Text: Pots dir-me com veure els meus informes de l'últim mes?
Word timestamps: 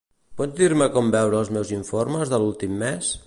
Pots 0.39 0.55
dir-me 0.59 0.87
com 0.95 1.11
veure 1.17 1.37
els 1.41 1.53
meus 1.59 1.75
informes 1.77 2.35
de 2.35 2.43
l'últim 2.45 2.77
mes? 2.85 3.15